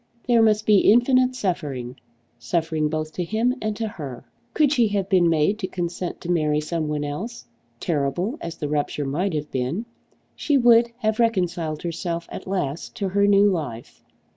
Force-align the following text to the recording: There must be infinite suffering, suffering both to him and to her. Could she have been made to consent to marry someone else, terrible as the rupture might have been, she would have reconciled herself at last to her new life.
There 0.27 0.41
must 0.41 0.65
be 0.65 0.79
infinite 0.91 1.35
suffering, 1.35 1.95
suffering 2.39 2.89
both 2.89 3.11
to 3.13 3.23
him 3.23 3.53
and 3.61 3.75
to 3.75 3.87
her. 3.87 4.25
Could 4.55 4.71
she 4.71 4.87
have 4.87 5.07
been 5.09 5.29
made 5.29 5.59
to 5.59 5.67
consent 5.67 6.21
to 6.21 6.31
marry 6.31 6.59
someone 6.59 7.03
else, 7.03 7.45
terrible 7.79 8.39
as 8.41 8.55
the 8.57 8.67
rupture 8.67 9.05
might 9.05 9.35
have 9.35 9.51
been, 9.51 9.85
she 10.35 10.57
would 10.57 10.87
have 10.97 11.19
reconciled 11.19 11.83
herself 11.83 12.27
at 12.31 12.47
last 12.47 12.95
to 12.95 13.09
her 13.09 13.27
new 13.27 13.47
life. 13.51 14.03